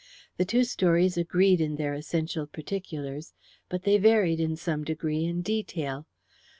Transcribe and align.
The 0.37 0.45
two 0.45 0.63
stories 0.63 1.15
agreed 1.15 1.61
in 1.61 1.75
their 1.75 1.93
essential 1.93 2.47
particulars, 2.47 3.35
but 3.69 3.83
they 3.83 3.99
varied 3.99 4.39
in 4.39 4.55
some 4.55 4.83
degree 4.83 5.25
in 5.25 5.43
detail. 5.43 6.07